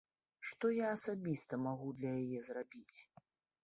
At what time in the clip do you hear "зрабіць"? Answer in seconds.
2.53-2.99